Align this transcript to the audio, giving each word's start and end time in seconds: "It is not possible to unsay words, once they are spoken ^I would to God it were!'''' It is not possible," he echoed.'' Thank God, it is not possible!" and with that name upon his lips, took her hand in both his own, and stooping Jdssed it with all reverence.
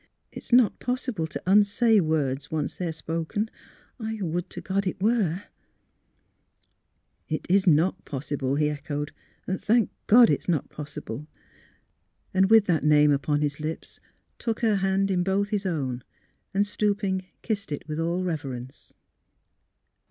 "It 0.31 0.45
is 0.45 0.51
not 0.51 0.79
possible 0.79 1.27
to 1.27 1.43
unsay 1.45 1.99
words, 1.99 2.49
once 2.49 2.73
they 2.73 2.87
are 2.87 2.91
spoken 2.91 3.51
^I 3.99 4.19
would 4.23 4.49
to 4.49 4.59
God 4.59 4.87
it 4.87 4.99
were!'''' 4.99 5.43
It 7.37 7.45
is 7.47 7.67
not 7.67 8.03
possible," 8.03 8.55
he 8.55 8.67
echoed.'' 8.67 9.11
Thank 9.59 9.91
God, 10.07 10.31
it 10.31 10.39
is 10.39 10.49
not 10.49 10.69
possible!" 10.71 11.27
and 12.33 12.49
with 12.49 12.65
that 12.65 12.83
name 12.83 13.11
upon 13.11 13.41
his 13.41 13.59
lips, 13.59 13.99
took 14.39 14.61
her 14.61 14.77
hand 14.77 15.11
in 15.11 15.21
both 15.21 15.49
his 15.49 15.67
own, 15.67 16.03
and 16.51 16.65
stooping 16.65 17.27
Jdssed 17.43 17.71
it 17.71 17.87
with 17.87 17.99
all 17.99 18.23
reverence. 18.23 18.95